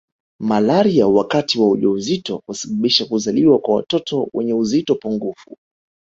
[0.39, 5.57] Malaria wakati wa ujauzito husababisha kuzaliwa kwa watoto wenye uzito pungufu